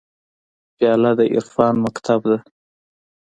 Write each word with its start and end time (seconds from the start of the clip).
پیاله 0.75 1.11
د 1.17 1.19
عرفان 1.35 1.73
مکتب 1.85 2.19
ده. 2.29 2.37